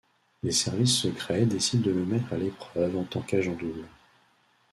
Les 0.41 0.51
Services 0.51 0.97
Secrets 0.99 1.45
décident 1.45 1.83
de 1.85 1.91
le 1.91 2.03
mettre 2.07 2.33
à 2.33 2.37
l’épreuve 2.37 2.97
en 2.97 3.03
tant 3.03 3.21
qu’agent 3.21 3.53
double. 3.53 3.85